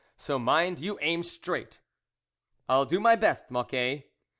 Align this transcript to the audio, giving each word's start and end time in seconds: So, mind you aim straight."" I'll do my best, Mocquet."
So, 0.17 0.39
mind 0.39 0.79
you 0.79 0.97
aim 0.99 1.21
straight."" 1.21 1.79
I'll 2.67 2.85
do 2.85 2.99
my 2.99 3.15
best, 3.15 3.51
Mocquet." 3.51 4.05